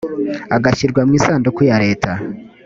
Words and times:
agashyirwa 0.55 1.01
mu 1.07 1.13
isanduku 1.19 1.59
ya 1.69 1.77
leta 1.83 2.11